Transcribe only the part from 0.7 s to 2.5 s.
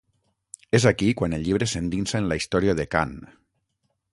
És aquí quan el llibre s'endinsa en la